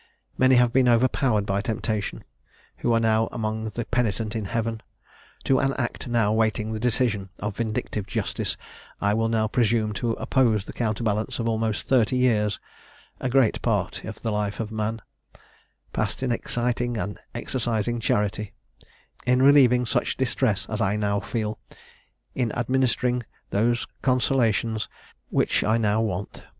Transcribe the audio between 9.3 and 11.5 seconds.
presume to oppose the counterbalance of